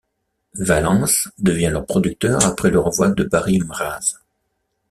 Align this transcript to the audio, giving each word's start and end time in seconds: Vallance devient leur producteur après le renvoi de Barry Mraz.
Vallance 0.55 1.29
devient 1.37 1.69
leur 1.71 1.85
producteur 1.85 2.43
après 2.47 2.71
le 2.71 2.79
renvoi 2.79 3.09
de 3.09 3.23
Barry 3.23 3.59
Mraz. 3.59 4.17